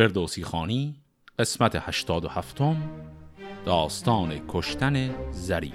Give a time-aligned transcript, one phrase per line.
[0.00, 0.94] فردوسی خانی
[1.38, 2.76] قسمت هشتاد و هفتم
[3.66, 5.72] داستان کشتن زریر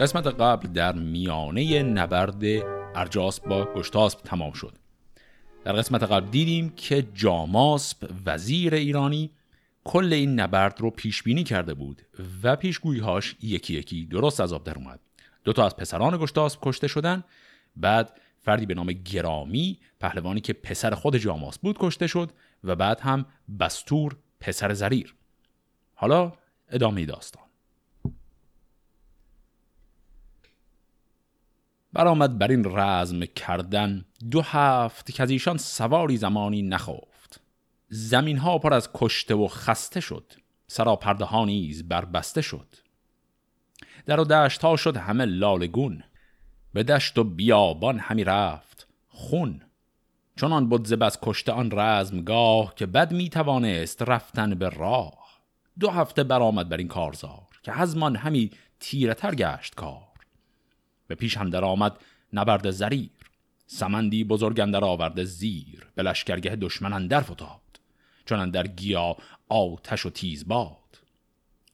[0.00, 2.44] قسمت قبل در میانه نبرد
[2.94, 4.78] ارجاسپ با گشتاسپ تمام شد.
[5.64, 9.30] در قسمت قبل دیدیم که جاماسپ وزیر ایرانی
[9.84, 12.02] کل این نبرد رو پیش بینی کرده بود
[12.42, 15.00] و پیشگویی‌هاش یکی یکی درست از آب در اومد.
[15.44, 17.24] دو تا از پسران گشتاسپ کشته شدن.
[17.76, 22.30] بعد فردی به نام گرامی پهلوانی که پسر خود جاماس بود کشته شد
[22.64, 23.26] و بعد هم
[23.60, 25.14] بستور پسر زریر.
[25.94, 26.32] حالا
[26.68, 27.49] ادامه داستان.
[31.92, 34.04] برآمد بر این رزم کردن.
[34.30, 37.40] دو هفت که از ایشان سواری زمانی نخفت.
[37.88, 40.32] زمین ها پر از کشته و خسته شد.
[40.66, 42.74] سرا پرده ها نیز بربسته شد.
[44.06, 46.04] در و دشت ها شد همه لالگون.
[46.72, 49.62] به دشت و بیابان همی رفت خون.
[50.36, 55.40] چنان بود ز کشته آن رزمگاه که بد می توانست رفتن به راه.
[55.80, 60.09] دو هفته برآمد بر این کارزار که هزمان همی تیره تر گشت کار.
[61.10, 61.98] به پیش هم در آمد
[62.32, 63.10] نبرد زریر.
[63.66, 67.80] سمندی بزرگ اندر آورده زیر به لشکرگه دشمن اندر فتاد.
[68.24, 69.16] چون در گیا
[69.48, 70.98] آتش و تیز باد.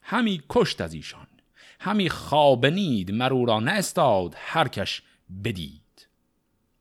[0.03, 1.27] همی کشت از ایشان
[1.81, 5.03] همی خوابنید مرو را نستاد هرکش
[5.45, 6.09] بدید.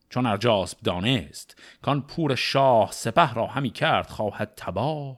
[0.09, 5.17] چون ارجاسب دانست کان پور شاه سپه را همی کرد خواهد تباه.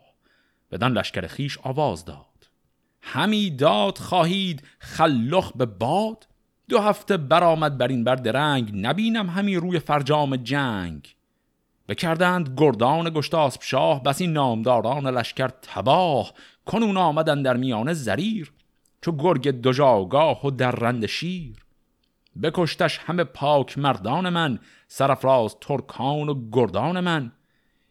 [0.71, 2.49] بدان لشکر خیش آواز داد.
[3.01, 6.27] همی داد خواهید خلخ به باد؟
[6.69, 11.15] دو هفته برآمد بر این بر درنگ نبینم همی روی فرجام جنگ.
[11.89, 16.33] بکردند گردان گشتاسب شاه بسی نامداران لشکر تباه.
[16.65, 18.51] کنون آمدن در میانه زریر
[19.01, 21.65] چو گرگ دژاگاه و در رند شیر.
[22.43, 27.31] بکشتش همه پاک مردان من سرفراز ترکان و گردان من.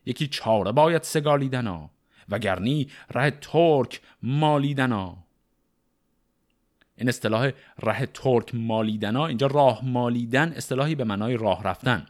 [0.06, 1.91] یکی چاره باید سگالیدنا
[2.28, 5.25] وگرنی ره ترک مالیدنا.
[6.97, 7.51] این اصطلاح
[7.83, 12.07] ره ترک مالیدنا اینجا راه مالیدن اصطلاحی به معنای راه رفتن.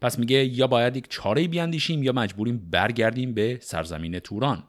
[0.00, 4.62] پس میگه یا باید یک چاره بیاندیشیم یا مجبوریم برگردیم به سرزمین توران.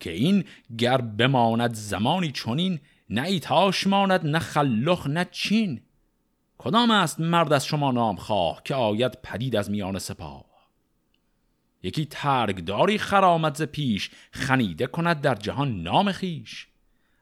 [0.00, 0.44] که این
[0.78, 2.80] گر بماند زمانی چونین
[3.10, 5.80] نه ایتاش ماند نه خلخ نه چین.
[6.58, 10.44] کدام است مرد از شما نام خواه که آید پدید از میان سپاه؟
[11.82, 16.68] یکی ترگداری خرامت ز پیش خنیده کند در جهان نام خیش.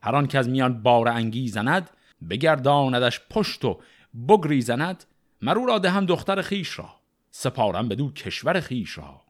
[0.05, 1.91] هر آن که از میان بار انگی زند
[2.31, 3.81] بگرداندش پشت و
[4.29, 5.05] بگری زند
[5.43, 6.95] مرو را دهم دختر خیش را
[7.31, 9.21] سپارم بدو کشور خیش را.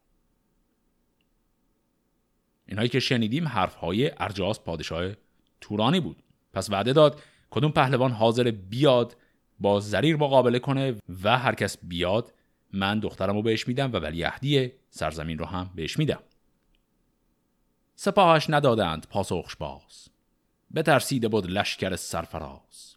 [2.67, 5.13] اینهایی که شنیدیم حرفهای ارجاس پادشاه
[5.61, 6.23] تورانی بود.
[6.53, 9.17] پس وعده داد کدوم پهلوان حاضر بیاد
[9.61, 12.33] با زریر مقابله کنه و هر کس بیاد
[12.73, 16.21] من دخترم رو بهش میدم و ولیعهدی سرزمین رو هم بهش میدم.
[17.97, 20.14] سپاهش ندادند پاسخش باز.
[20.75, 22.97] بترسیده بود لشکر سرفراز.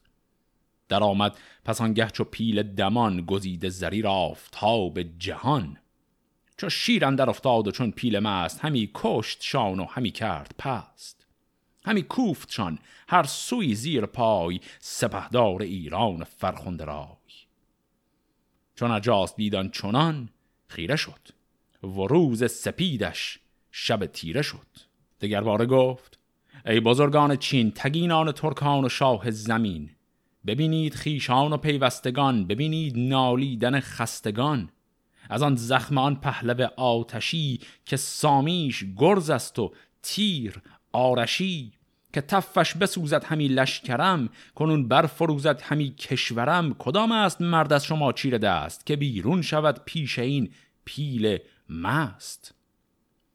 [0.89, 5.77] در آمد پس آنگه چو پیل دمان گزیده زریر آفتاب جهان.
[6.57, 11.25] چو شیر اندر افتاد و چون پیل مست همی کشت شان و همی کرد پست.
[11.85, 17.07] همی کوفت شان هر سوی زیر پای سپهدار ایران فرخنده رای.
[18.75, 20.29] چون اجاست دیدان چنان
[20.67, 21.27] خیره شد.
[21.83, 23.39] و روز سپیدش
[23.71, 24.67] شب تیره شد.
[25.21, 26.16] دگر باره گفت
[26.69, 29.89] ای بزرگان چین تگینان ترکان و شاه زمین.
[30.47, 34.69] ببینید خیشان و پیوستگان ببینید نالیدن خستگان.
[35.29, 40.61] از آن زخم آن پهلو آتشی که سامیش گرز است و تیر
[40.91, 41.71] آرشی.
[42.13, 46.73] که تفش بسوزد همی لشکرم کنون برفروزد همی کشورم.
[46.73, 50.49] کدام است مرد از شما چیر دست که بیرون شود پیش این
[50.85, 51.37] پیل
[51.69, 52.55] مست؟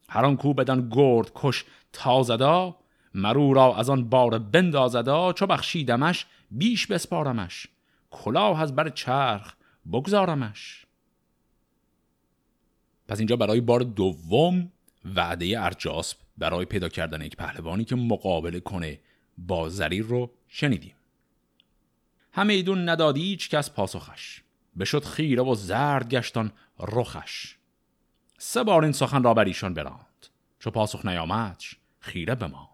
[0.08, 2.81] هر آن کو بدان گرد کش تازدا
[3.14, 7.66] مرو را از آن بار بندازدا چو بخشیدمش بیش بسپارمش.
[8.10, 9.54] کلاه از بر چرخ
[9.92, 10.86] بگذارمش.
[13.08, 14.72] پس اینجا برای بار دوم
[15.04, 19.00] وعده ارجاسب برای پیدا کردن یک پهلوانی که مقابله کنه
[19.38, 20.94] با زریر رو شنیدیم.
[22.32, 24.42] همه ایدون ندادی هیچ کس پاسخش.
[24.78, 27.56] بشد خیره و زرد گشتان رخش.
[28.38, 30.26] سه بار این سخن را بر ایشان براند.
[30.58, 32.71] چو پاسخ نیامدش خیره بمان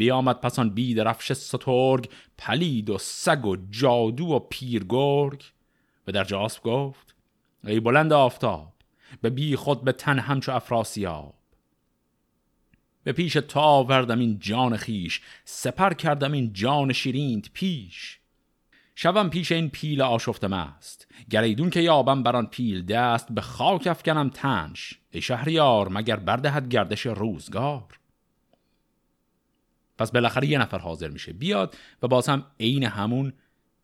[0.00, 2.08] بیامد پسان بید رفش سترگ
[2.38, 5.44] پلید و سگ و جادو و پیرگرگ
[6.06, 7.14] و در جاسب گفت
[7.64, 8.72] ای بلند آفتاب
[9.20, 11.34] به بی خود به تن همچو افراسیاب.
[13.04, 18.18] به پیش تا آوردم این جان خیش سپر کردم این جان شیرینت پیش.
[18.94, 24.30] شوم پیش این پیل آشفتم است گریدون که یابم بران پیل دست به خاک افکنم
[24.30, 24.94] تنش.
[25.10, 27.99] ای شهریار مگر بردهد گردش روزگار؟
[30.00, 33.32] پس بالاخره یه نفر حاضر میشه بیاد و باز هم عین همون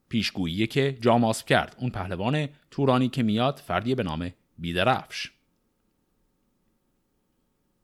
[0.08, 1.76] پیشگویی که جاماسب کرد.
[1.78, 5.32] اون پهلوان تورانی که میاد فردی به نام بیدرفش.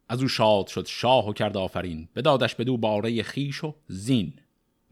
[0.09, 2.09] از او شاد شد شاه و کرد آفرین.
[2.17, 4.33] بدادش بدو باره خیش و زین.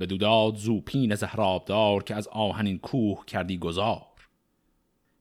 [0.00, 4.06] بدو داد زوپین زهرابدار که از آهنین کوه کردی گذار.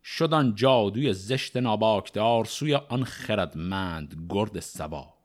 [0.04, 5.19] شدن جادوی زشت ناباکدار سوی آن خردمند گرد سوار.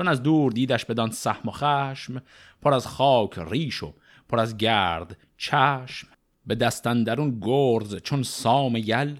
[0.00, 2.22] چون از دور دیدش بدان سهم و خشم
[2.62, 3.94] پر از خاک ریش و
[4.28, 6.08] پر از گرد چشم.
[6.46, 9.16] به دستندرون گرز چون سام یل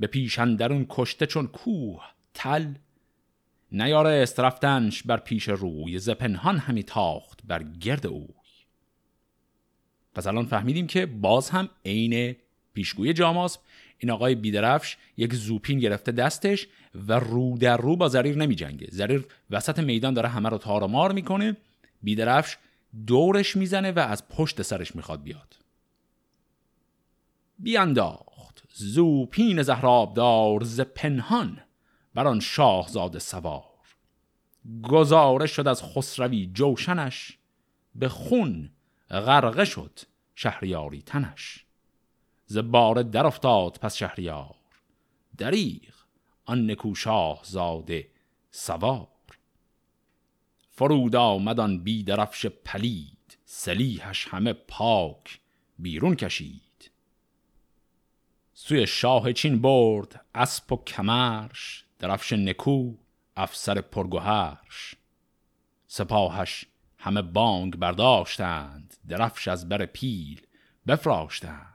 [0.00, 2.02] به پیشندرون کشته چون کوه
[2.34, 2.74] تل.
[3.72, 8.28] نیارست رفتنش بر پیش روی ز پنهان همی تاخت بر گرد اوی.
[10.14, 12.36] پس الان فهمیدیم که باز هم عین
[12.74, 13.60] پیشگوی جاماسب
[14.04, 16.66] این آقای بیدرفش یک زوپین گرفته دستش
[17.08, 21.12] و رو در رو با زریر نمی جنگه زریر وسط میدان داره همه رو تارمار
[21.12, 21.56] می‌کنه.
[22.02, 22.56] بیدرفش
[23.06, 25.56] دورش می‌زنه و از پشت سرش می‌خواد بیاد.
[27.58, 28.62] بیانداخت.
[28.74, 31.60] زوپین زهرابدار ز پنهان
[32.14, 33.64] بر آن شاهزاده سوار.
[34.82, 37.38] گزاره شد از خسروی جوشنش
[37.94, 38.70] به خون
[39.10, 40.00] غرقه شد
[40.34, 41.63] شهریاری تنش.
[42.46, 44.54] ز بار در افتاد پس شهریار.
[45.38, 45.94] دریغ
[46.44, 48.08] آن نکو شاهزاده
[48.50, 49.08] سوار.
[50.70, 55.40] فرود آمد آن بیدرفش پلید سلیحش همه پاک
[55.78, 56.90] بیرون کشید.
[58.52, 62.94] سوی شاه چین برد اسب و کمرش درفش نکو
[63.36, 64.94] افسر پرگوهرش.
[65.86, 66.66] سپاهش
[66.98, 70.40] همه بانگ برداشتند درفش از بر پیل
[70.86, 71.73] بفراشتند.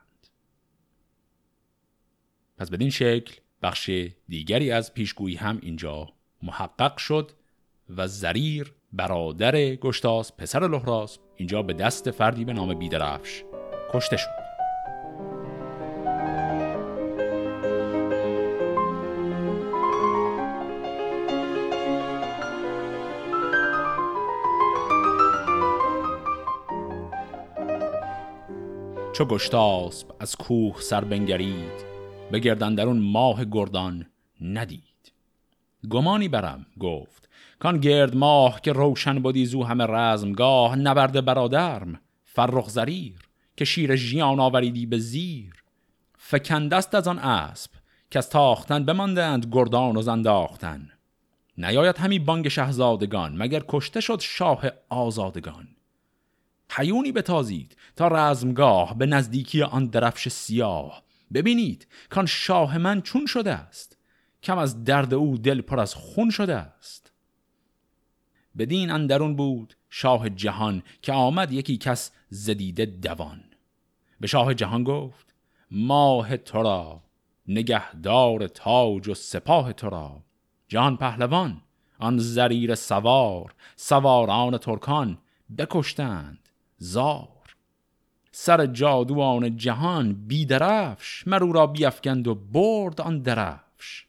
[2.60, 3.92] پس بدین شکل بخش
[4.28, 6.08] دیگری از پیشگویی هم اینجا
[6.44, 7.32] محقق شد
[7.98, 13.44] و زریر برادر گشتاس پسر لحراس اینجا به دست فردی به نام بیدرفش
[13.94, 14.30] کشته شد.
[29.14, 31.99] چو گشتاسب از کوه سر بنگرید
[32.32, 34.06] بگردن در اون ماه گردان
[34.42, 35.12] ندید.
[35.90, 37.30] گمانی برم گفت.
[37.60, 43.16] کان گرد ماه که روشن بودی زو همه رزمگاه نبرد برادرم فرخ زریر
[43.58, 45.64] که شیر ژیان آوریدی به زیر.
[46.18, 47.72] فکندست از آن اسب
[48.12, 50.90] که از تاختن بماندند گردان و زنداختن
[51.58, 55.68] نیاید همی بانگ شهزادگان مگر کشته شد شاه آزادگان.
[56.72, 61.04] حیونی بتازید تا رزمگاه به نزدیکی آن درفش سیاه.
[61.34, 63.98] ببینید کان شاه من چون شده است.
[64.44, 67.12] کم از درد او دل پر از خون شده است.
[68.58, 73.44] بدین اندرون بود شاه جهان که آمد یکی کس زدیده دوان.
[74.20, 75.36] به شاه جهان گفت
[75.72, 77.04] ماه تو را
[77.48, 80.24] نگهدار تاج و سپاه تو را.
[80.68, 81.62] جهان پهلوان
[82.00, 85.18] آن زریر سوار سواران ترکان
[85.58, 86.50] بکشتند.
[86.78, 87.39] زار.
[88.42, 94.06] سر جادوان جهان بیدرفش مرو را بیافکند و برد آن درفش.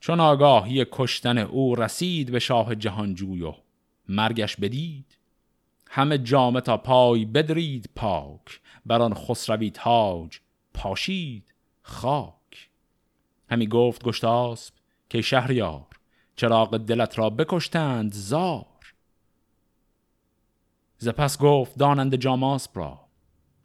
[0.00, 3.54] چون آگاهی کشتن او رسید به شاه جهانجوی و
[4.08, 5.18] مرگش بدید
[5.90, 10.38] همه جامه تا پای بدرید پاک بر آن خسروی تاج
[10.74, 12.70] پاشید خاک.
[13.50, 14.74] همی گفت گشتاسب
[15.10, 15.86] که شهریار
[16.36, 18.66] چراغ دلت را بکشتند زار.
[20.98, 23.03] زپس گفت دانند جاماسب را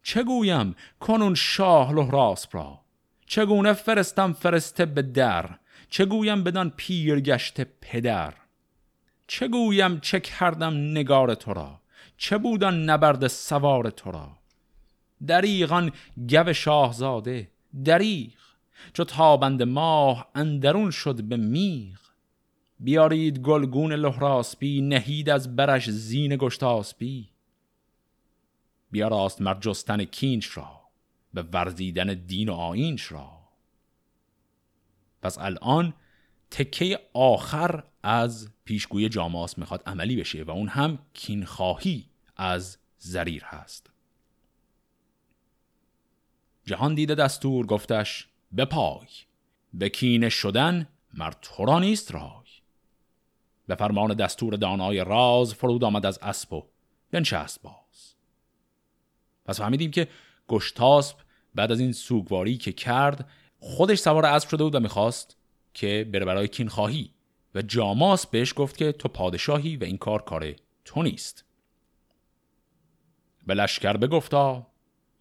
[0.09, 2.79] چه گویم کنون شاه لحراسب را؟
[3.25, 5.49] چگونه فرستم فرسته به در؟
[5.89, 8.33] چه گویم بدان پیر گشت پدر؟
[9.27, 11.79] چه گویم چه کردم نگار تو را؟
[12.17, 14.29] چه بودن نبرد سوار تو را؟
[15.27, 15.91] دریغان
[16.29, 17.51] گو شاهزاده
[17.85, 18.39] دریغ!
[18.93, 21.99] چو تابند ماه اندرون شد به میغ!
[22.79, 27.29] بیارید گلگون لحراسپی نهید از برش زین گشتاسپی
[28.91, 30.81] بیاراست مر جستن کینش را
[31.33, 33.39] به ورزیدن دین و آینش را.
[35.21, 35.93] پس الان
[36.51, 43.89] تکه آخر از پیشگوی جاماس می‌خواد عملی بشه و اون هم کینخواهی از زریر هست.
[46.65, 48.27] جهان دیده دستور گفتش
[48.57, 49.07] بپای
[49.73, 52.49] به کینه شدن مر تو را نیست رای.
[53.67, 56.65] به فرمان دستور دانای راز فرود آمد از اسب و
[57.11, 57.78] بنشست باز
[59.49, 60.07] پس فهمیدیم که
[60.47, 61.17] گشتاسب
[61.55, 63.29] بعد از این سوگواری که کرد
[63.59, 65.37] خودش سوار اسب شده بود و می‌خواست
[65.73, 67.13] که بره برای کین خواهی
[67.55, 71.45] و جاماس بهش گفت که تو پادشاهی و این کار کار تو نیست.
[73.47, 74.67] به لشکر بگفتا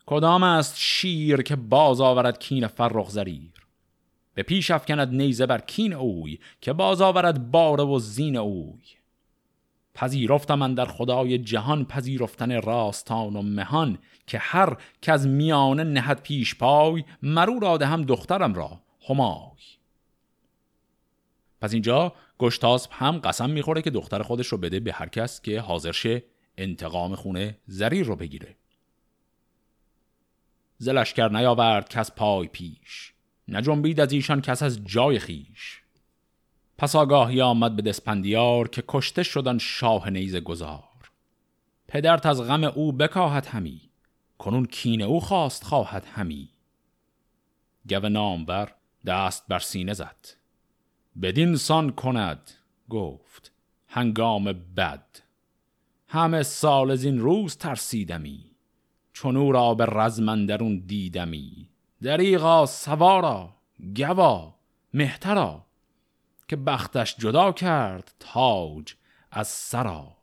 [0.07, 3.53] کدام است شیر که باز آورد کین فرخ زریر؟
[4.35, 8.98] به پیش افکند نیزه بر کین اوی که باز آورد باره و زین اوی.
[9.99, 16.23] پذیرفتم من در خدای جهان پذیرفتن راستان و مهان که هر که از میانه نهد
[16.23, 18.81] پیش پای مرو را هم دخترم را.
[19.09, 19.59] همای.
[21.61, 25.61] پس اینجا گشتاسب هم قسم می‌خوره که دختر خودش رو بده به هر کس که
[25.61, 26.23] حاضر شه
[26.59, 28.57] انتقام خونه زریر رو بگیره.
[30.79, 33.13] زلشکر نیاورد کس پای پیش.
[33.49, 35.83] نجنبید از ایشان کس از جای خیش.
[36.79, 40.85] پس آگاهی آمد به دسپندیار که کشته شدن شاه نیز گذار
[41.89, 43.81] پدرت از غم او بکاهد همی
[44.39, 46.49] کنون کین او خواست خواهد همی.
[47.89, 48.75] گو نامور
[49.07, 50.27] دست بر سینه زد.
[51.23, 52.51] بدین سان کند
[52.89, 53.53] گفت
[53.89, 54.45] هنگام
[54.77, 55.07] بد.
[56.09, 58.51] همه سال از این روز ترسیدمی
[59.13, 61.69] چون او را به رزمندرون دیدمی.
[62.03, 63.55] دریغا سوارا
[63.97, 64.55] گوا
[64.95, 65.68] مهترا
[66.49, 68.95] که بختش جدا کرد تاج
[69.31, 70.17] از سرا.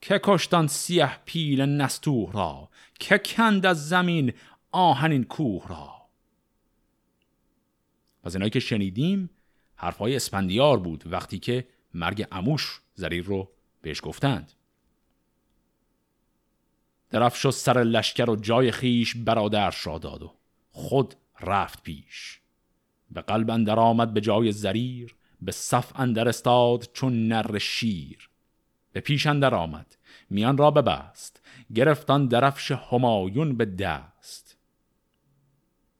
[0.00, 2.68] که کشتان سیه پیل نستوه را
[3.00, 4.32] که کند از زمین
[4.72, 5.94] آهنین کوه را.
[8.22, 9.30] پس اینایی که شنیدیم
[9.76, 13.50] حرفای اسپندیار بود وقتی که مرگ اموش زریر رو
[13.82, 14.52] بهش گفتند.
[17.10, 20.34] درف شد سر لشکر و جای خیش برادرش را داد و
[20.70, 22.40] خود رفت پیش.
[23.14, 28.30] به قلب اندر آمد به جای زریر به صف اندر استاد چون نر شیر.
[28.92, 29.96] به پیش اندر آمد
[30.30, 31.40] میان را ببست
[31.74, 34.56] گرفتان درفش همایون به دست.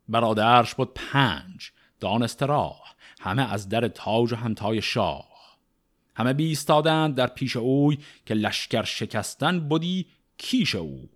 [0.08, 5.58] برادرش بود پنج دانست راه همه از در تاج و همتای شاه.
[6.16, 10.06] همه بیستادند در پیش اوی که لشکر شکستن بودی
[10.38, 11.08] کیش اوی.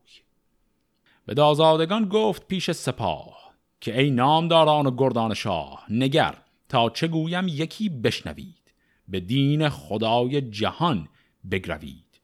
[1.26, 3.47] به دازادگان گفت پیش سپاه
[3.80, 6.34] که ای نامداران و گردان شاه نگر
[6.68, 8.72] تا چه گویم یکی بشنوید
[9.08, 11.08] به دین خدای جهان
[11.50, 12.20] بگروید.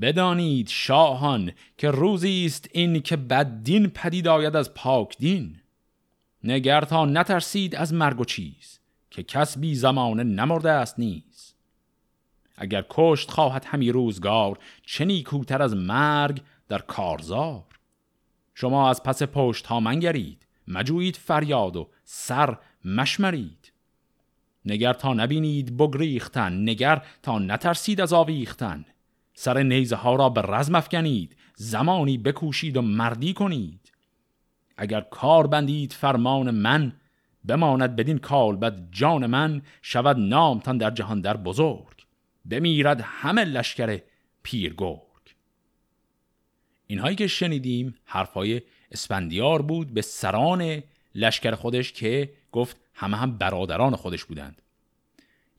[0.00, 5.60] بدانید شاهان که روزی است این که بد دین پدید آید از پاک دین.
[6.44, 8.80] نگر تا نترسید از مرگ و چیز
[9.10, 11.54] که کس بی زمانه نمرده است نیز.
[12.56, 17.64] اگر کشت خواهد همی روزگار چه نیکوتر از مرگ در کارزار.
[18.54, 23.72] شما از پس پشت ها منگرید مجویید فریاد و سر مشمرید.
[24.64, 28.84] نگر تا نبینید بگریختن نگر تا نترسید از آویختن.
[29.34, 33.92] سر نیزه ها را به رزم افکنید زمانی بکوشید و مردی کنید.
[34.76, 36.92] اگر کار بندید فرمان من
[37.44, 38.18] بماند بدین
[38.60, 42.06] بد جان من شود نامتان در جهان در بزرگ.
[42.44, 44.00] بمیرد همه لشکر
[44.42, 45.00] پیرگرگ.
[46.86, 50.82] اینهایی که شنیدیم حرفای اسفندیار بود به سران
[51.14, 54.62] لشکر خودش که گفت همه هم برادران خودش بودند.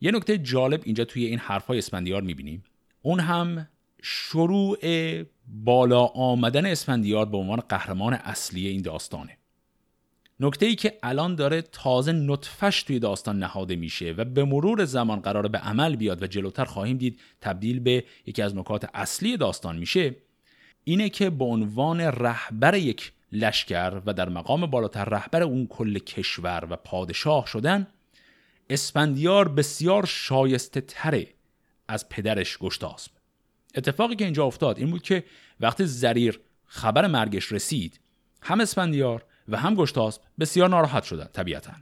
[0.00, 2.64] یه نکته جالب اینجا توی این حرفای اسفندیار می‌بینیم.
[3.02, 3.68] اون هم
[4.02, 4.78] شروع
[5.64, 9.38] بالا آمدن اسفندیار به عنوان قهرمان اصلی این داستانه.
[10.40, 15.20] نکته ای که الان داره تازه نطفش توی داستان نهاده میشه و به مرور زمان
[15.20, 19.78] قرار به عمل بیاد و جلوتر خواهیم دید تبدیل به یکی از نکات اصلی داستان
[19.78, 20.16] میشه
[20.84, 26.66] اینه که به عنوان رهبر یک لشکر و در مقام بالاتر رهبر اون کل کشور
[26.70, 27.86] و پادشاه شدن
[28.70, 31.28] اسپندیار بسیار شایسته تره
[31.88, 33.12] از پدرش گشتاسب.
[33.74, 35.24] اتفاقی که اینجا افتاد این بود که
[35.60, 38.00] وقتی زریر خبر مرگش رسید
[38.42, 41.72] هم اسپندیار و هم گشتاسب بسیار ناراحت شدن طبیعتا.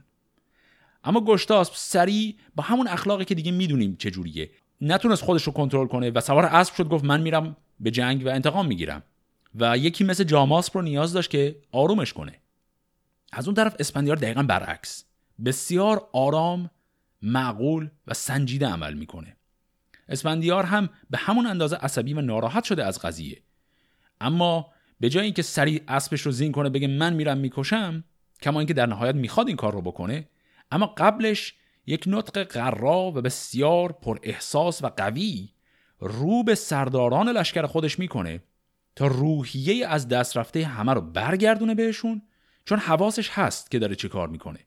[1.03, 4.49] اما گشتاسب سریع با همون اخلاقی که دیگه می‌دونیم چجوریه
[4.81, 8.29] نتونست خودش رو کنترل کنه و سوار اسب شد گفت من میرم به جنگ و
[8.29, 9.03] انتقام می‌گیرم.
[9.59, 12.39] و یکی مثل جاماسپ رو نیاز داشت که آرومش کنه.
[13.31, 15.05] از اون طرف اسپندیار دقیقا برعکس.
[15.45, 16.69] بسیار آرام
[17.21, 19.37] معقول و سنجیده عمل می‌کنه.
[20.09, 23.41] اسپندیار هم به همون اندازه عصبی و ناراحت شده از قضیه.
[24.21, 28.03] اما به جای اینکه سریع اسبش رو زین کنه بگه من میرم می‌کشم
[28.41, 30.27] کما اینکه در نهایت می‌خواد این کار رو بکنه
[30.71, 31.53] اما قبلش
[31.85, 35.49] یک نطق قرا و بسیار پر احساس و قوی
[35.99, 38.43] رو به سرداران لشکر خودش می‌کنه
[38.97, 42.21] تا روحیه از دست رفته همه رو برگردونه بهشون
[42.65, 44.59] چون حواسش هست که داره چه کار می‌کنه.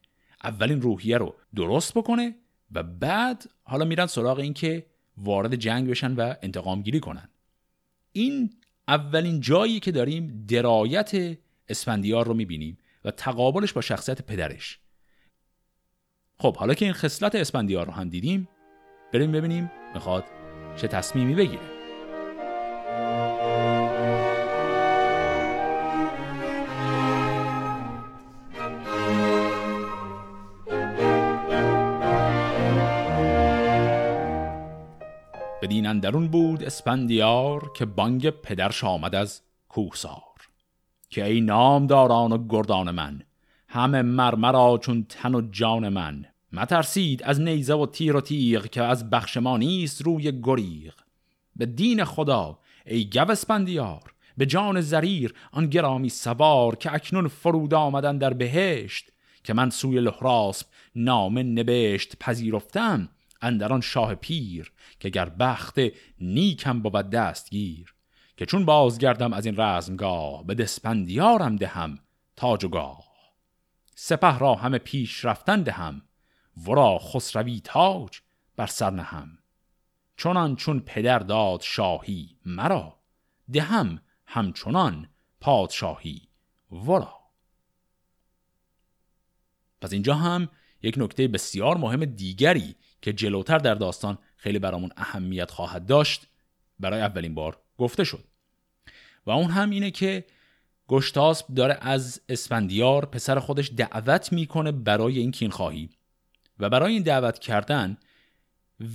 [0.44, 2.34] اولین روحیه رو درست بکنه
[2.72, 7.28] و بعد حالا میرن سراغ این که وارد جنگ بشن و انتقام گیری کنن.
[8.12, 8.50] این
[8.88, 14.78] اولین جایی که داریم درایت اسفندیار رو می‌بینیم و تقابلش با شخصیت پدرش.
[16.38, 18.48] خب حالا که این خصلت اسفندیار رو هم دیدیم
[19.12, 20.24] بریم ببینیم می‌خواد
[20.76, 21.79] چه تصمیمی بگیره.
[35.70, 40.22] بدین اندرون بود اسپندیار که بانگ پدرش آمد از کوهسار.
[41.10, 43.22] که ای نامداران و گردان من
[43.68, 46.24] همه مرمرا چون تن و جان من.
[46.52, 50.94] مترسید از نیزه و تیر و تیغ که از بخش ما نیست روی گریغ.
[51.56, 57.74] به دین خدا ای گو اسپندیار به جان زریر آن گرامی سوار که اکنون فرود
[57.74, 59.12] آمدن در بهشت
[59.44, 63.08] که من سوی لحراسب نامه نبشت پذیرفتم.
[63.42, 65.78] اندران شاه پیر که گر بخت
[66.20, 67.94] نیکم بود دستگیر.
[68.36, 71.98] که چون بازگردم از این رزمگاه به دسپندیارم دهم
[72.36, 73.04] تاج و گاه
[73.94, 76.02] سپه را همه پیش رفتن دهم
[76.66, 78.20] ورا خسروی تاج
[78.56, 79.38] بر سر نهم.
[80.16, 83.00] چونان چون پدر داد شاهی مرا
[83.52, 85.08] دهم همچنان
[85.40, 86.28] پادشاهی
[86.72, 87.14] ورا.
[89.80, 90.48] پس اینجا هم
[90.82, 96.26] یک نکته بسیار مهم دیگری که جلوتر در داستان خیلی برامون اهمیت خواهد داشت
[96.80, 98.24] برای اولین بار گفته شد.
[99.26, 100.24] و اون هم اینه که
[100.88, 105.90] گشتاسب داره از اسفندیار پسر خودش دعوت می‌کنه برای این کین خواهی
[106.58, 107.96] و برای این دعوت کردن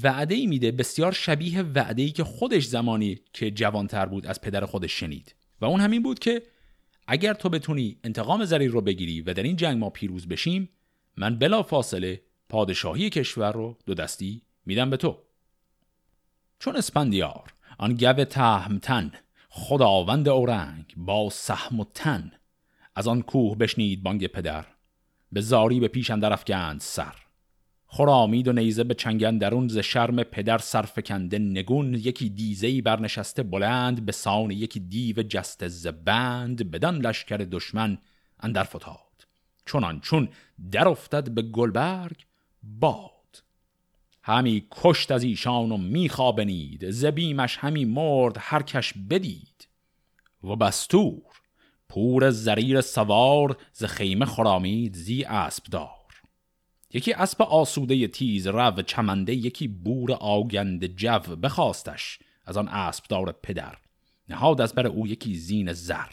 [0.04, 4.66] وعده ای میده بسیار شبیه وعده ای که خودش زمانی که جوانتر بود از پدر
[4.66, 5.36] خودش شنید.
[5.62, 6.44] و اون همین بود که
[7.08, 10.70] اگر تو بتونی انتقام زریر رو بگیری و در این جنگ ما پیروز بشیم
[11.18, 15.18] من بلا فاصله پادشاهی کشور رو دو دستی میدم به تو.
[16.60, 19.12] چون اسپندیار آن گو تهمتن
[19.50, 22.32] خداوند اورنگ با سهم و تن
[22.96, 24.66] از آن کوه بشنید بانگ پدر
[25.32, 27.16] به زاری به پیش اندر افگند سر.
[27.88, 34.06] خرامید و نیزه به چنگن درون ز شرم پدر سرفکنده نگون یکی دیزهی برنشسته بلند
[34.06, 37.98] به سان یکی دیو جست زبند بدان لشکر دشمن
[38.40, 39.28] اندر فتاد.
[39.66, 40.30] چونان چون
[40.72, 42.26] در افتد به گلبرگ
[42.80, 43.12] باد.
[44.24, 46.92] همی کشت از ایشان و میخوابنید.
[46.92, 49.68] زبیمش همی مرد هر کش بدید.
[50.44, 51.22] و بستور
[51.90, 55.90] پور زریر سوار ز خیمه خرامید زی اسب دار.
[56.94, 63.32] یکی اسب آسوده تیز رو چمنده یکی بور آگند جو بخواستش از آن اسب دار
[63.32, 63.78] پدر.
[64.30, 66.12] نهاد از بر او یکی زین زر.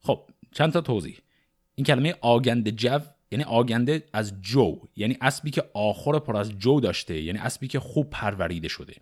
[0.00, 1.18] خب چند تا توضیح؟
[1.74, 2.98] این کلمه آگند جو
[3.32, 7.80] یعنی آگنده از جو یعنی اسبی که آخر پر از جو داشته یعنی اسبی که
[7.80, 8.94] خوب پروریده شده.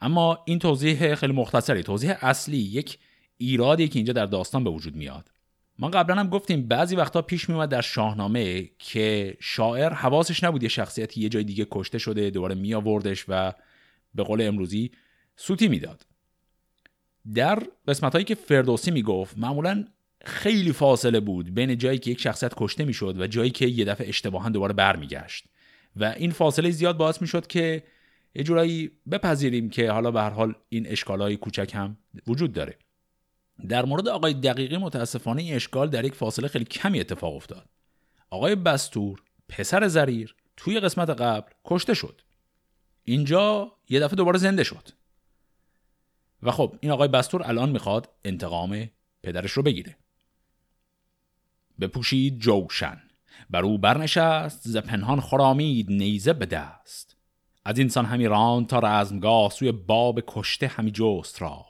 [0.00, 2.98] اما این توضیح خیلی مختصری توضیح اصلی یک
[3.38, 5.30] ایرادی که اینجا در داستان به وجود میاد.
[5.78, 10.68] ما قبلا هم گفتیم بعضی وقتا پیش میومد در شاهنامه که شاعر حواسش نبود یه
[10.68, 13.52] شخصیتی یه جای دیگه کشته شده دوباره می آوردش و
[14.14, 14.90] به قول امروزی
[15.36, 16.06] سوتی می‌داد.
[17.34, 19.84] در قسمت هایی که فردوسی می‌گفت معمولا
[20.26, 24.08] خیلی فاصله بود بین جایی که یک شخصیت کشته می‌شد و جایی که یه دفعه
[24.08, 25.44] اشتباها دوباره برمیگشت.
[25.96, 27.82] و این فاصله زیاد باعث می‌شد که
[28.34, 32.78] یه جورایی بپذیریم که حالا به هر حال این اشکالای کوچک هم وجود داره.
[33.68, 37.68] در مورد آقای دقیقی متاسفانه این اشکال در یک فاصله خیلی کمی اتفاق افتاد.
[38.30, 42.20] آقای بستور پسر زریر توی قسمت قبل کشته شد.
[43.04, 44.88] اینجا یه دفعه دوباره زنده شد.
[46.42, 48.90] و خب این آقای بستور الان می‌خواد انتقام
[49.22, 49.96] پدرش رو بگیره.
[51.80, 53.00] بپوشید جوشن.
[53.50, 57.16] بر او برنشست ز پنهان خرامید نیزه به دست.
[57.64, 61.66] از اینسان همی ران تا رزمگاه سوی باب کشته همی جست را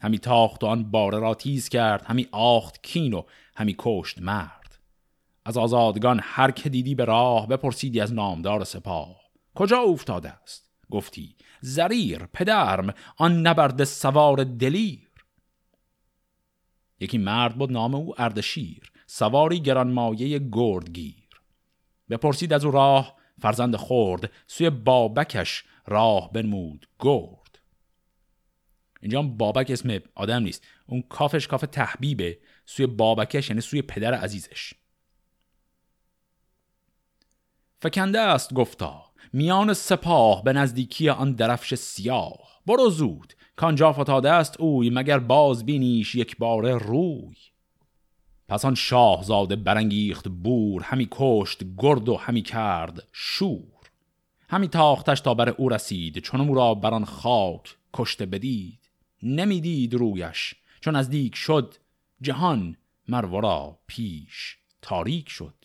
[0.00, 3.22] همی تاخت و آن باره را تیز کرد همی آخت کین و
[3.56, 4.78] همی کشت مرد.
[5.44, 9.20] از آزادگان هر که دیدی به راه بپرسیدی از نامدار سپاه.
[9.54, 15.10] کجا افتاده است؟ گفتی زریر پدرم آن نبرد سوار دلیر.
[17.00, 18.89] یکی مرد بود نام او اردشیر.
[19.12, 21.28] سواری گرانمایه گردگیر.
[22.10, 27.58] بپرسید از او راه فرزند خورد سوی بابکش راه بنمود گرد.
[29.00, 30.66] اینجا بابک اسم آدم نیست.
[30.86, 34.74] اون کافش کاف تحبیبه سوی بابکش یعنی سوی پدر عزیزش.
[37.82, 42.60] فکنده است گفتا میان سپاه به نزدیکی آن درفش سیاه.
[42.66, 47.36] برو زود کانجا فتاده است اوی مگر باز بینیش یک بار روی.
[48.50, 53.90] پس آن شاهزاده برانگیخت بور همی کشت گرد و همی کرد شور.
[54.48, 58.90] همی تاختش تا بر او رسید چون او را بر آن خاک کشته بدید.
[59.22, 61.74] نمی‌دید رویش چون از دیگ شد
[62.20, 62.76] جهان
[63.08, 65.64] مرورا پیش تاریک شد.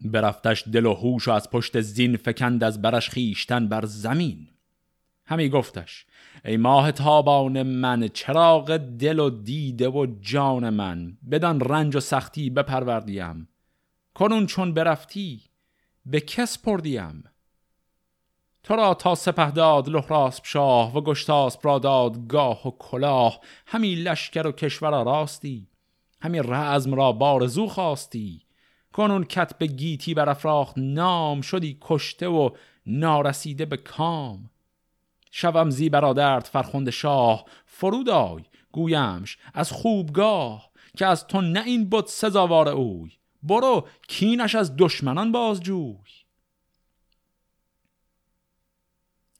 [0.00, 4.48] برفتش دل و هوش و از پشت زین فکند از برش خیشتن بر زمین.
[5.26, 6.06] همی گفتش.
[6.44, 12.50] ای ماه تابان من چراغ دل و دیده و جان من بدان رنج و سختی
[12.50, 13.48] بپروردیم.
[14.14, 15.42] کنون چون برفتی
[16.06, 17.24] به کس پردیم؟
[18.62, 23.40] تو را تا سپه داد لحراسب شاه و گشتاسب را داد گاه و کلاه.
[23.66, 25.68] همی لشکر و کشور راستی
[26.20, 28.42] همی رزم را بارزو خواستی.
[28.92, 32.50] کنون کت به گیتی برافراخت نام شدی کشته و
[32.86, 34.50] نارسیده به کام.
[35.38, 37.44] شوم زی برادرت فرخنده شاه.
[37.66, 43.12] فرود آی گویمش از خوبگاه که از تو نه این بود سزاوار اوی.
[43.42, 45.96] برو کینش از دشمنان بازجوی.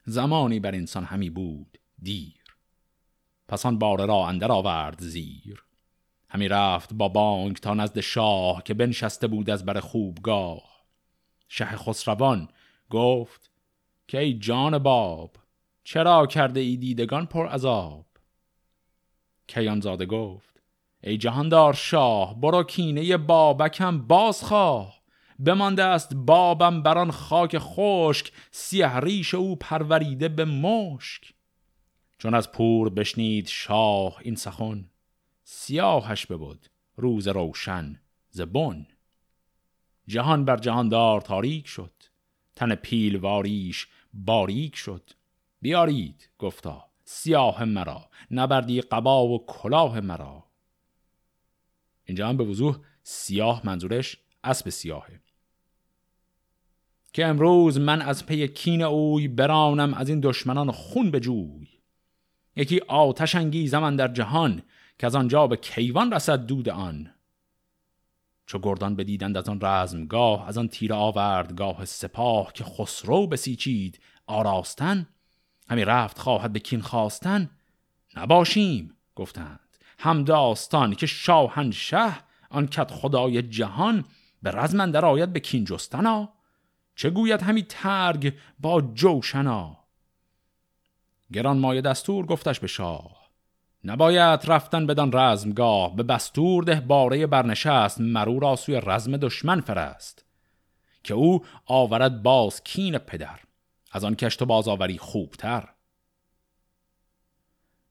[0.05, 2.45] زمانی بر انسان همی بود دیر.
[3.49, 5.65] پس آن باره را اندر آورد زیر.
[6.29, 10.87] همی رفت با بانگ تا نزد شاه که بنشسته بود از بر خوبگاه.
[11.49, 12.49] شه خسروان
[12.91, 13.51] گفت
[14.09, 15.46] که ای جان باب
[15.89, 18.07] چرا کرده ای دیدگان پر عذاب؟
[19.47, 20.63] کیان زاده گفت
[21.03, 25.03] ای جهاندار شاه برو کینه بابکم بازخواه.
[25.39, 31.33] بمانده است بابم بران خاک خشک سیه ریش او پروریده به مشک.
[32.19, 34.91] چون از پور بشنید شاه این سخن
[35.45, 38.87] سیاهش ببود روز روشن زبون
[40.07, 42.03] جهان بر جهاندار تاریک شد
[42.57, 45.16] تن پیلواریش باریک شد.
[45.61, 46.87] بیارید گفتا.
[47.09, 50.45] سیاه مرا نبردی قبا و کلاه مرا.
[52.05, 55.21] اینجا هم به وضوح سیاه منظورش اسب سیاهه.
[57.13, 61.69] که امروز من از پی کین اوی برانم از این دشمنان خون به جوی.
[62.57, 64.63] یکی آتش انگیزم در جهان
[64.99, 67.13] که از آنجا به کیوان رسد دود آن.
[68.47, 75.07] چو گردان بدیدند از آن رزمگاه از آن تیر آوردگاه سپاه که خسرو بسیچید آراستن
[75.69, 77.51] همی رفت خواهد به کین خواستن
[78.17, 79.61] نباشیم گفتند.
[79.99, 82.13] هم داستان که شاهنشه
[82.51, 84.05] آن کت خدای جهان
[84.43, 86.29] به رزمن در آید به کین جستنا.
[86.97, 89.79] چه گوید همی ترگ با جوشنا؟
[91.33, 93.17] گران مایه دستور گفتش به شاه.
[93.85, 100.25] نباید رفتن بدان رزمگاه به بستور ده باره برنشست مرو را سوی رزم دشمن فرست.
[101.05, 103.39] که او آورد باز کین پدر.
[103.93, 105.69] از آن کشت و بازآوری خوبتر.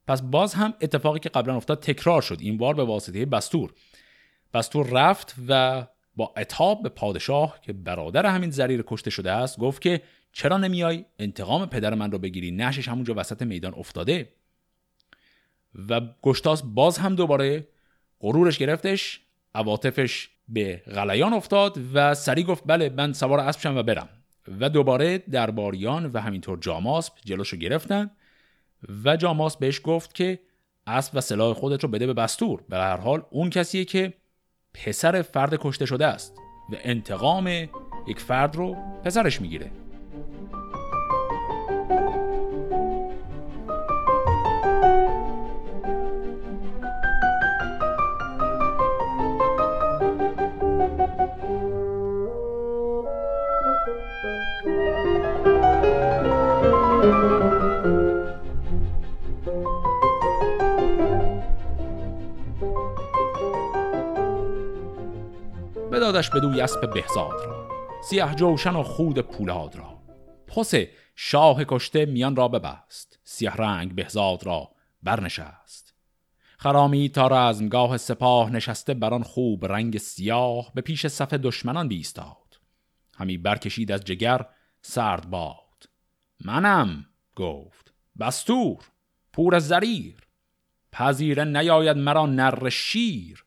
[0.07, 2.37] پس باز هم اتفاقی که قبلا افتاد تکرار شد.
[2.39, 3.73] این بار به واسطه بستور.
[4.53, 9.81] بستور رفت و با اتاب به پادشاه که برادر همین زریر کشته شده است گفت
[9.81, 10.01] که
[10.33, 12.51] چرا نمیای؟ انتقام پدر من رو بگیری.
[12.51, 14.29] نشش همونجا وسط میدان افتاده.
[15.89, 17.67] و گشتاس باز هم دوباره
[18.19, 19.21] غرورش گرفتش
[19.55, 24.09] عواطفش به غلیان افتاد و سری گفت بله من سوار اسب و برم.
[24.59, 28.11] و دوباره درباریان و همینطور جاماسب جلوشو گرفتن
[29.05, 30.39] و جاماسب بهش گفت که
[30.87, 32.63] اسب و سلاح خودت رو بده به بستور.
[32.69, 34.13] به هر حال اون کسیه که
[34.73, 36.37] پسر فرد کشته شده است
[36.71, 37.47] و انتقام
[38.07, 39.71] یک فرد رو پسرش می‌گیره.
[66.15, 67.69] بدادش به دوی اسب بهزاد را
[68.03, 70.01] سیاه جوشن و خود پولاد را.
[70.47, 70.73] پس
[71.15, 74.71] شاه کشته میان را ببست سیاه رنگ بهزاد را
[75.03, 75.93] برنشست.
[76.57, 82.59] خرامی تا رزمگاه سپاه نشسته بران خوب رنگ سیاه به پیش صف دشمنان بیستاد.
[83.17, 84.45] همی برکشید از جگر
[84.81, 85.89] سرد باد.
[86.39, 88.83] منم گفت بستور
[89.33, 90.27] پور زریر.
[90.91, 93.44] پذیره نیاید مرا نر شیر.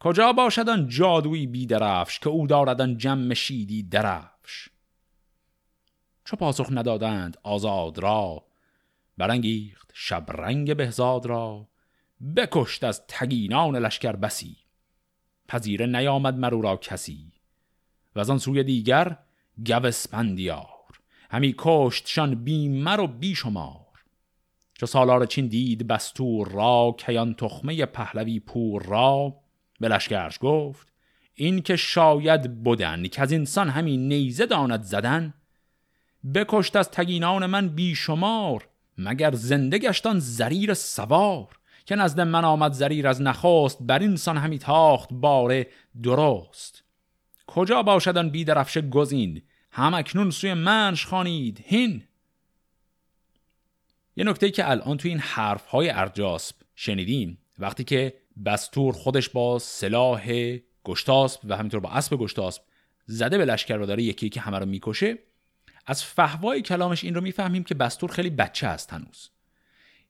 [0.00, 4.68] کجا باشد آن جادوی بیدرفش که او دارد جمع شیدی درفش؟
[6.24, 8.44] چو پاسخ ندادند آزاد را
[9.18, 11.68] برانگیخت شبرنگ بهزاد را
[12.36, 14.56] بکشت از تگینان لشکر بسی.
[15.48, 17.32] پذیره نیامد مرو را کسی
[18.16, 19.18] و از آن سوی دیگر
[19.66, 20.66] گو اسپندیار
[21.30, 24.04] همی کشتشان بی مر و بی شمار
[24.74, 29.36] چو سالار چین دید بستور را کیان تخمه پهلوی پور را
[29.80, 30.88] به لشکرش گفت
[31.34, 35.34] این که شاید بودن که از انسان همین نیزه داند زدن
[36.34, 43.08] بکشت از تگینان من بیشمار مگر زنده گشتان زریر سوار که نزد من آمد زریر
[43.08, 45.66] از نخواست بر اینسان همی تاخت باره
[46.02, 46.82] درست.
[47.46, 52.02] کجا باشدن بیدرفش گزین؟ هم اکنون سوی منش خانید هین.
[54.16, 59.58] یه نکته که الان توی این حرف های ارجاسب شنیدیم وقتی که بستور خودش با
[59.58, 62.62] سلاح گشتاسب و همینطور با اسب گشتاسب
[63.06, 65.18] زده به لشکر رو داره یکی که همه رو می‌کشه.
[65.86, 69.30] از فهوای کلامش این رو می‌فهمیم که بستور خیلی بچه است هنوز.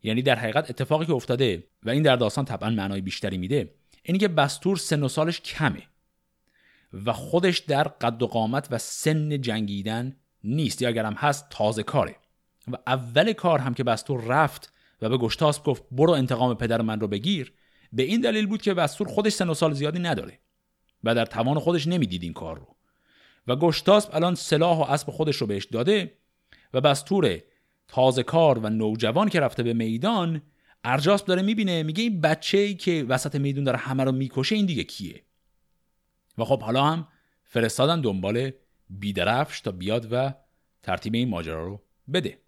[0.02, 4.18] یعنی در حقیقت اتفاقی که افتاده و این در داستان طبعا معنای بیشتری میده اینی
[4.18, 5.82] که بستور سن و سالش کمه
[6.92, 10.82] و خودش در قد و قامت و سن جنگیدن نیست.
[10.82, 12.16] یا اگرم هست تازه کاره.
[12.72, 17.00] و اول کار هم که بستور رفت و به گشتاسب گفت برو انتقام پدر من
[17.00, 17.52] رو بگیر.
[17.92, 20.38] به این دلیل بود که بستور خودش سن و سال زیادی نداره
[21.04, 22.76] و در توان خودش نمی‌دید این کار رو.
[23.46, 26.12] و گشتاسب الان سلاح و اسب خودش رو بهش داده
[26.74, 27.38] و بستور
[27.88, 30.42] تازه کار و نوجوان که رفته به میدان
[30.84, 34.66] ارجاسب داره می‌بینه میگه این بچه ای که وسط میدون داره همه رو می‌کشه این
[34.66, 35.22] دیگه کیه؟
[36.38, 37.08] و خب حالا هم
[37.44, 38.50] فرستادن دنبال
[38.90, 40.34] بیدرفش تا بیاد و
[40.82, 42.38] ترتیب این ماجرا رو بده.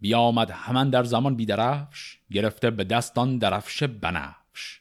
[0.00, 4.80] بیامد همان در زمان بیدرفش گرفته به دستان درفش بنفش.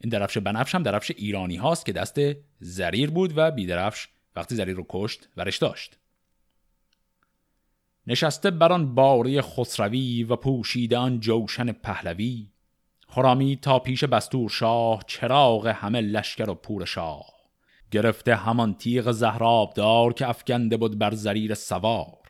[0.00, 2.20] این درفش بنفش هم درفش ایرانی هاست که دست
[2.60, 5.98] زریر بود و بیدرفش وقتی زریر رو کشت ورش داشت.
[8.06, 12.52] نشسته بران باری خسروی و پوشیده آن جوشن پهلوی
[13.08, 17.26] خرامی تا پیش بستور شاه چراغ همه لشکر و پور شاه.
[17.90, 22.21] گرفته همان تیغ زهراب دار که افکنده بود بر زریر سوار.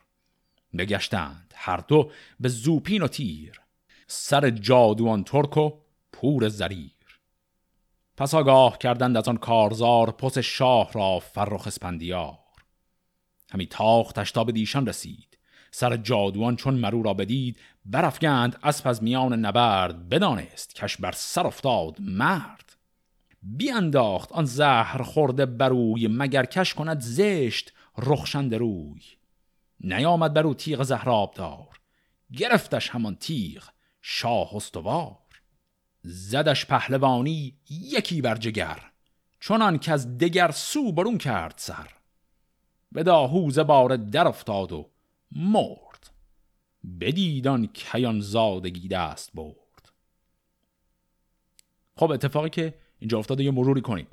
[0.77, 1.53] بگشتند.
[1.55, 3.61] هر دو به زوپین و تیر
[4.07, 5.71] سر جادوان ترک و
[6.13, 6.91] پور زریر.
[8.17, 12.37] پس آگاه کردند از آن کارزار پس شاه را فرخ اسپندیار.
[13.51, 15.37] همی تاختش تا به دیشان رسید.
[15.71, 18.59] سر جادوان چون مرو را بدید برافگند.
[18.63, 22.75] اسب از میان نبرد بدانست کش بر سر افتاد مرد.
[23.43, 29.01] بیانداخت آن زهر خورده بروی مگر کش کند زشت رخشند روی.
[29.83, 31.79] نیامد بر او تیغ زهراب دار
[32.33, 33.69] گرفتش همان تیغ
[34.01, 35.17] شاه استوار.
[36.01, 38.91] زدش پهلوانی یکی بر جگر
[39.39, 41.89] چنان که از دگر سو برون کرد سر.
[42.91, 44.89] به داهوز بار در افتاد و
[45.31, 46.09] مرد.
[46.99, 49.91] بدیدان کیان زادگی دست برد.
[51.97, 54.07] خب اتفاقی که اینجا افتاده یه مروری کنیم.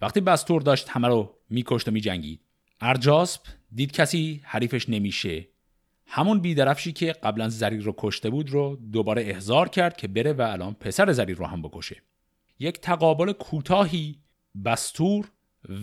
[0.00, 2.40] وقتی بستور داشت همه رو میکشت و میجنگید.
[2.80, 3.40] ارجاسب
[3.74, 5.48] دید کسی حریفش نمیشه.
[6.06, 10.42] همون بیدرفشی که قبلا زریر رو کشته بود رو دوباره احضار کرد که بره و
[10.42, 12.02] الان پسر زریر رو هم بکشه.
[12.58, 14.18] یک تقابل کوتاهی
[14.64, 15.30] بستور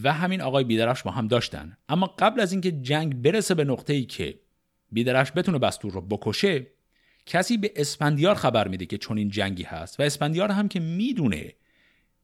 [0.04, 1.78] و همین آقای بیدرفش با هم داشتن.
[1.90, 4.40] اما قبل از اینکه جنگ برسه به نقطه ای که
[4.92, 6.68] بیدرفش بتونه بستور رو بکشه
[7.26, 11.54] کسی به اسپندیار خبر میده که چون این جنگی هست و اسپندیار هم که می‌دونه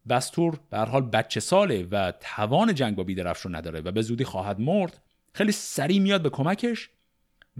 [0.09, 4.23] بستور به حال بچه ساله و توان جنگ با بیدرفش رو نداره و به زودی
[4.23, 5.01] خواهد مرد
[5.37, 6.89] خیلی سریع میاد به کمکش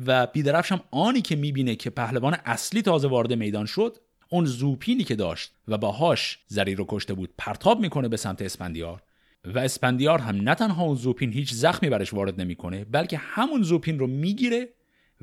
[0.05, 3.97] و بیدرفش هم آنی که می‌بینه که پهلوان اصلی تازه وارد میدان شد
[4.29, 9.03] اون زوپینی که داشت و باهاش زری رو کشته بود پرتاب می‌کنه به سمت اسپندیار
[9.45, 13.99] و اسپندیار هم نه تنها اون زوپین هیچ زخمی برش وارد نمی‌کنه بلکه همون زوپین
[13.99, 14.69] رو می‌گیره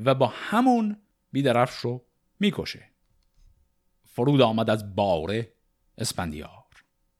[0.04, 0.96] و با همون
[1.32, 2.04] بیدرفش رو
[2.40, 2.82] می‌کشه.
[4.02, 5.52] فرود آمد از باره
[5.98, 6.64] اسپندیار.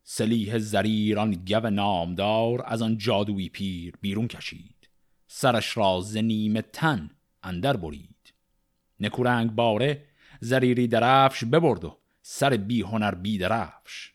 [0.03, 4.74] سلیح زریران گو نامدار از آن جادوی پیر بیرون کشید.
[5.37, 7.11] سرش را زنیم تن
[7.43, 8.33] اندر برید.
[9.01, 10.05] نکورنگ باره
[10.41, 14.13] زریری درفش ببرد و سر بی هنر بی درفش.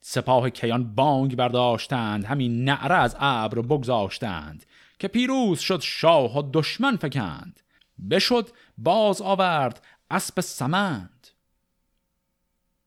[0.00, 4.66] سپاه کیان بانگ برداشتند همین نعره از ابر بگذاشتند
[4.98, 7.60] که پیروز شد شاه و دشمن فکند.
[8.10, 11.28] بشد باز آورد اسب سمند.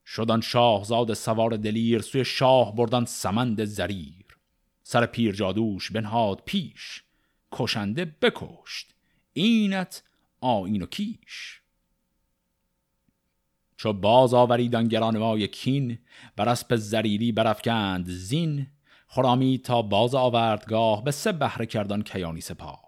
[0.05, 4.25] شدن شاهزاد سوار دلیر سوی شاه بردن سمند زریر.
[4.83, 7.03] سر پیر جادوش بنهاد پیش.
[7.51, 8.95] کشنده بکشت.
[9.33, 10.03] اینت
[10.41, 11.61] آین و کیش.
[13.77, 15.99] چو باز آوریدن گرانمای کین
[16.35, 18.67] بر اسب زریری برافکند زین.
[19.07, 22.83] خرامی تا باز آوردگاه به سه بهره کردن کیانی سپاه.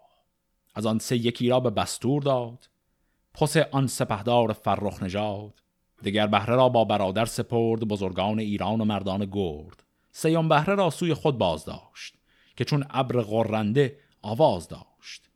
[0.75, 2.69] از آن سه یکی را به بستور داد.
[3.33, 5.61] پس آن سپهدار فرخ نژاد.
[6.03, 9.83] دگر بهره را با برادر سپرد بزرگان ایران و مردان گرد.
[10.11, 12.15] سیام بهره را سوی خود باز داشت
[12.55, 15.29] که چون ابر غرنده آواز داشت.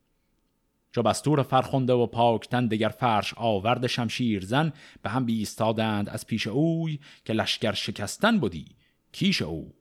[0.91, 6.47] چو بستور فرخنده و پاکتن دگر فرش آورد شمشیر زن به هم بیستادند از پیش
[6.47, 8.65] اوی که لشکر شکستن بودی
[9.11, 9.71] کیش اوی.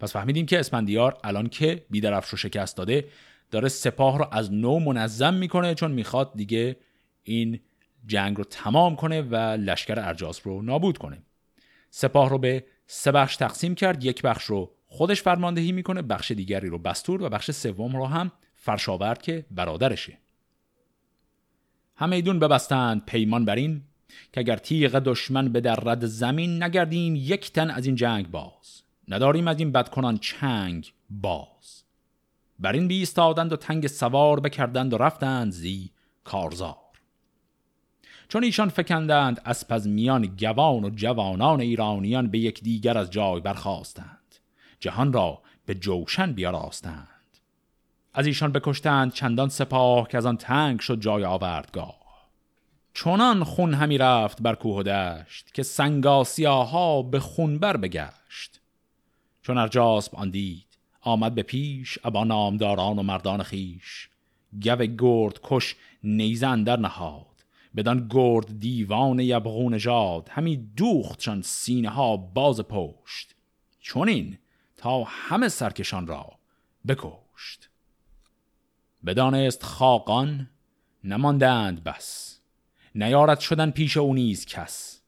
[0.00, 3.08] پس فهمیدیم که اسپندیار الان که بیدرفش رو شکست داده
[3.50, 6.76] داره سپاه رو از نو منظم می‌کنه چون می‌خواد دیگه
[7.22, 7.60] این
[8.06, 11.22] جنگ رو تمام کنه و لشکر ارجاس رو نابود کنه.
[11.90, 16.68] سپاه رو به سه بخش تقسیم کرد یک بخش رو خودش فرماندهی می‌کنه بخش دیگری
[16.68, 20.18] رو بستور و بخش سوم رو هم فرشاورد که برادرشه.
[21.96, 23.82] همه ایدون ببستند پیمان بر این
[24.32, 28.82] که اگر تیغ دشمن به در رد زمین نگردیم یک تن از این جنگ باز.
[29.08, 31.82] نداریم از این بدکنان چنگ باز.
[32.58, 35.90] بر این بیستادند و تنگ سوار بکردند و رفتند زی
[36.24, 36.76] کارزار.
[38.28, 43.40] چون ایشان فکندند اسب از میان گوان و جوانان ایرانیان به یک دیگر از جای
[43.40, 44.23] برخواستند
[44.84, 47.08] جهان را به جوشن بیاراستند.
[48.14, 52.28] از ایشان بکشتند چندان سپاه که از آن تنگ شد جای آوردگاه.
[52.94, 58.60] چونان خون همی رفت بر کوه و دشت که سنگاسیاها به خون بر بگشت.
[59.42, 64.08] چون ارجاسب آن دید آمد به پیش ابا نامداران و مردان خیش
[64.64, 67.26] گو گرد کش نیزن در نهاد.
[67.76, 73.34] بدان گرد دیوان یبغون جاد همی دوختشان سینه ها باز پشت.
[73.80, 74.38] چونین
[74.84, 76.32] تا همه سرکشان را
[76.88, 77.70] بکشت.
[79.06, 80.50] بدانست خاقان
[81.04, 82.38] نماندند بس
[82.94, 85.02] نیارد شدن پیش او نیز کس.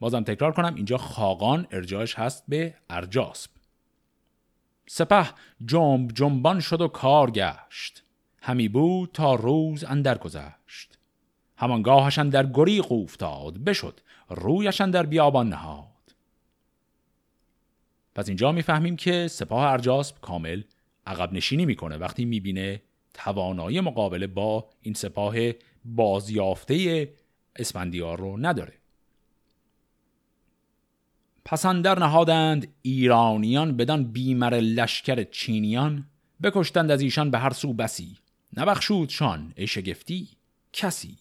[0.00, 3.50] بازم تکرار کنم اینجا خاقان ارجاش هست به ارجاسب
[4.86, 5.28] سپه
[5.66, 8.04] جنب جنبان شد و کار گشت.
[8.42, 10.98] همی بود تا روز اندر گذشت.
[11.56, 15.89] همانگاهشان در گریق افتاد بشد رویشان در بیابان نهاد.
[18.20, 20.62] پس اینجا می‌فهمیم که سپاه ارجاسب کامل
[21.06, 22.82] عقب نشینی می‌کنه وقتی می‌بینه
[23.14, 25.34] توانایی مقابله با این سپاه
[25.84, 27.08] بازیافته
[27.56, 28.72] اسپندیار رو نداره.
[31.44, 36.06] پسندر نهادند ایرانیان بدان بیمر لشکر چینیان
[36.42, 38.16] بکشتند از ایشان به هر سو بسی.
[38.56, 40.28] نبخشودشان ای شگفتی
[40.72, 41.18] کسی.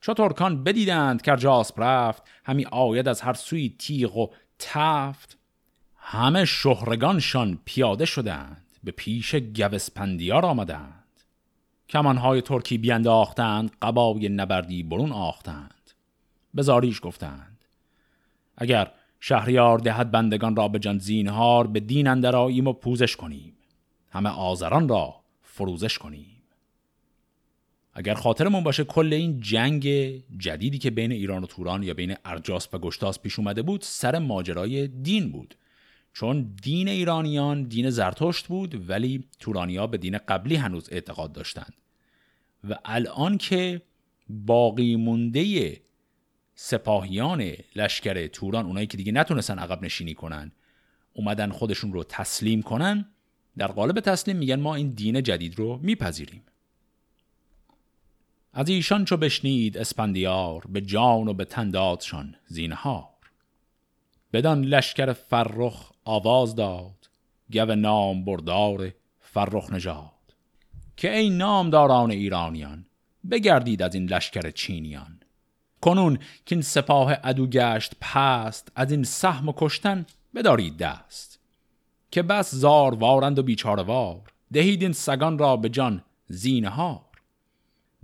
[0.00, 5.38] چو ترکان بدیدند که جاسپ رفت همی آید از هر سوی تیغ و تفت.
[6.08, 11.04] همه شهرگانشان پیاده شدند به پیش گوسپندیار آمدند.
[11.88, 15.90] کمانهای ترکی بینداختند قبای نبردی برون آختند.
[16.56, 17.64] بزاریش گفتند
[18.56, 18.90] اگر
[19.20, 23.56] شهریار دهد بندگان را به جان زینهار به دین اندراییم و پوزش کنیم.
[24.10, 26.42] همه آزران را فروزش کنیم.
[27.94, 29.88] اگر خاطرمون باشه کل این جنگ
[30.38, 34.18] جدیدی که بین ایران و توران یا بین ارجاس و گشتاس پیش اومده بود سر
[34.18, 35.54] ماجرای دین بود.
[36.16, 41.74] چون دین ایرانیان دین زرتشت بود ولی تورانیا به دین قبلی هنوز اعتقاد داشتند.
[42.68, 43.82] و الان که
[44.28, 45.76] باقی مونده
[46.54, 50.52] سپاهیان لشکر توران اونایی که دیگه نتونستن عقب نشینی کنن
[51.12, 53.06] اومدن خودشون رو تسلیم کنن
[53.58, 56.42] در قالب تسلیم میگن ما این دین جدید رو میپذیریم.
[58.52, 63.15] از ایشان چو بشنید اسپندیار به جان و به تندادشان زینهار.
[64.32, 67.10] بدان لشکر فرخ آواز داد
[67.52, 70.10] گو نام بردار فرخ نژاد.
[70.96, 72.86] که ای نامداران ایرانیان
[73.30, 75.20] بگردید از این لشکر چینیان.
[75.80, 81.40] کنون که این سپاه عدو گشت پست از این سهم و کشتن بدارید دست.
[82.10, 87.00] که بس زار وارند و بیچاره وار دهید این سگان را به جان زینه هار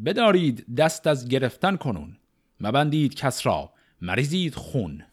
[0.05, 2.17] بدارید دست از گرفتن کنون
[2.61, 5.05] مبندید کس را مریزید خون.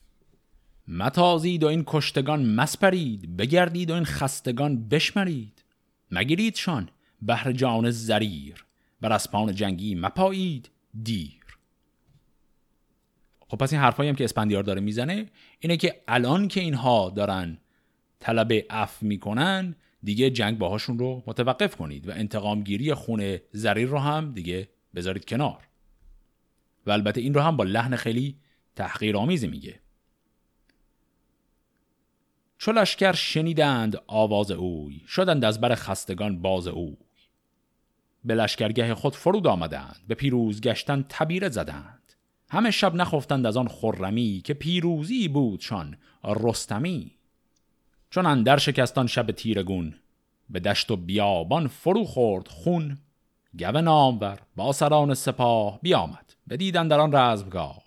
[0.92, 5.64] متازید و این کشتگان مسپرید بگردید و این خستگان بشمرید.
[6.12, 6.90] مگیریدشان
[7.22, 8.66] بهر جان زریر
[9.02, 10.70] بر اسپان جنگی مپایید
[11.04, 11.46] دیر.
[13.48, 15.26] خب پس این حرفایی هم که اسپندیار داره می‌زنه
[15.60, 17.58] اینه که الان که اینها دارن
[18.20, 24.32] طلب اف می‌کنن دیگه جنگ باهاشون رو متوقف کنید و انتقامگیری خون زریر رو هم
[24.32, 25.68] دیگه بذارید کنار.
[26.86, 28.38] و البته این رو هم با لحن خیلی
[28.76, 29.80] تحقیرآمیزی میگه.
[32.60, 36.98] چو لشکر شنیدند آواز اوی شدند از بر خستگان باز اوی.
[38.26, 42.14] به لشکرگه خود فرود آمدند به پیروز گشتن تبیره زدند.
[42.50, 47.12] همه شب نخفتند از آن خرمی که پیروزی بودشان رستمی.
[48.10, 49.96] چون اندر شکستان شب تیرگون
[50.50, 52.98] به دشت و بیابان فرو خورد خون.
[53.60, 57.84] گو نامور با سران سپاه بیامد بدیدن در آن رزمگاه.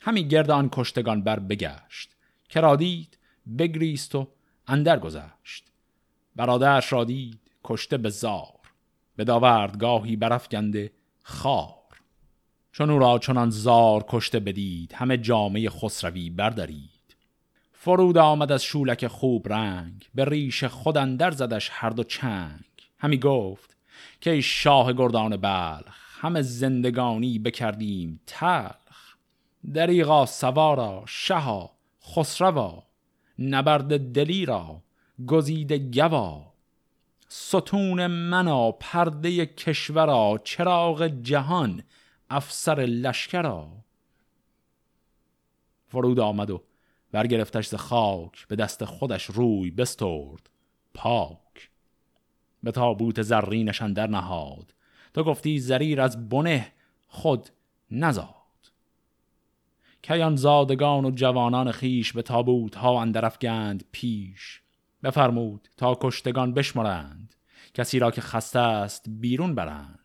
[0.00, 2.10] همی گرد آن کشتگان بر بگشت
[2.48, 3.17] کرادید
[3.58, 4.28] بگریست و
[4.66, 5.64] اندر گذشت.
[6.36, 8.58] برادرش را دید کشته به زار.
[9.16, 10.92] به داوردگاهی برافگنده
[11.22, 11.74] خار.
[12.72, 17.16] چون او را چنان زار کشته بدید همه جامعه خسروی بردارید
[17.72, 22.64] فرود آمد از شولک خوب رنگ به ریش خود اندر زدش هر دو چنگ.
[22.98, 23.76] همی گفت
[24.20, 29.16] که ای شاه گردان بلخ همه زندگانی بکردیم تلخ.
[29.74, 31.70] دریغا سوارا شها
[32.14, 32.87] خسروا.
[33.38, 34.82] نبرد دلی را
[35.26, 36.52] گزیده گوا.
[37.28, 41.82] ستون منا پرده کشورا چراغ جهان
[42.30, 43.68] افسر لشکرا.
[45.86, 46.62] فرود آمد و
[47.12, 50.50] برگرفتش ز خاک به دست خودش روی بسترد
[50.94, 51.70] پاک.
[52.62, 54.74] به تابوت زرینش در نهاد.
[55.14, 56.72] تو گفتی زریر از بنه
[57.08, 57.50] خود
[57.90, 58.37] نزاد.
[60.08, 64.62] کیان زادگان و جوانان خیش به تابوت ها اندرفگند پیش.
[65.02, 67.34] بفرمود تا کشتگان بشمرند.
[67.74, 69.98] کسی را که خسته است بیرون برند.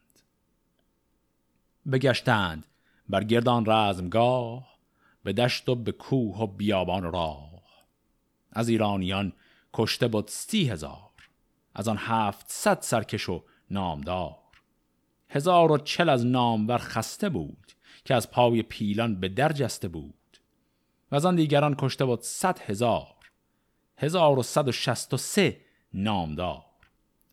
[1.91, 2.66] بگشتند
[3.10, 4.78] بر گردان رزمگاه
[5.24, 7.64] به دشت و به کوه و بیابان راه.
[8.51, 9.34] از ایرانیان
[9.74, 11.30] کشته بود سی هزار.
[11.76, 14.38] از آن هفت صد سرکش و نامدار.
[15.30, 17.62] هزار و چل از نامور خسته بود.
[18.06, 20.38] که از پای پیلان به در جسته بود
[21.12, 23.16] و از آن دیگران کشته بود صد هزار
[23.97, 25.62] هزار و صد و شست و سه
[25.93, 26.66] نامدار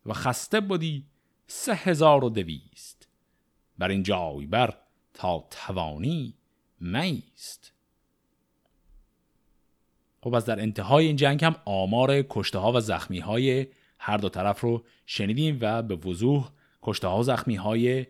[0.05, 1.05] و خسته بودی
[1.47, 3.07] سه هزار و دویست.
[3.77, 4.77] بر این جای بر
[5.13, 6.33] تا توانی
[6.79, 7.73] میست.
[10.21, 13.67] خب از در انتهای این جنگ هم آمار کشته ها و زخمی های
[13.99, 16.49] هر دو طرف رو شنیدیم و به وضوح
[16.81, 18.07] کشته ها و زخمی های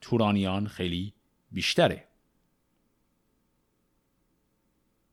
[0.00, 1.14] تورانیان خیلی
[1.52, 2.04] بیشتره.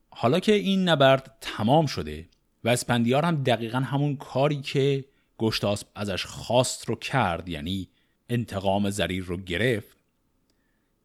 [0.10, 2.30] حالا که این نبرد تمام شده
[2.64, 5.06] و اسپندیار هم دقیقا همون کاری که
[5.38, 7.90] گشتاسب ازش خواست رو کرد یعنی
[8.30, 9.98] انتقام زریر رو گرفت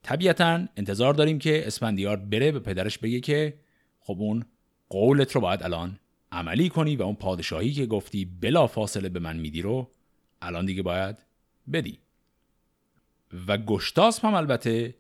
[0.03, 3.55] طبیعتا انتظار داریم که اسپندیار بره به پدرش بگه که
[4.01, 4.45] خب اون
[4.89, 5.99] قولت رو باید الان
[6.33, 9.91] عملی کنی و اون پادشاهی که گفتی بلا فاصله به من میدی رو
[10.43, 11.17] الان دیگه باید
[11.73, 11.99] بدی.
[13.47, 14.95] و گشتاسب هم البته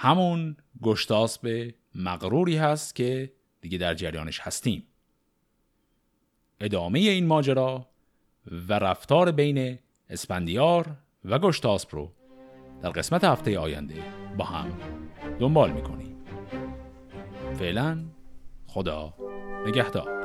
[0.00, 4.82] همون گشتاسب مغروری هست که دیگه در جریانش هستیم.
[6.60, 7.86] ادامه این ماجرا
[8.68, 9.78] و رفتار بین
[10.10, 12.12] اسپندیار و گشتاسپ رو
[12.82, 14.02] در قسمت هفته آینده
[14.36, 14.72] با هم
[15.40, 16.16] دنبال می‌کنیم.
[17.58, 18.04] فعلا
[18.66, 19.14] خدا
[19.66, 20.17] نگهدار.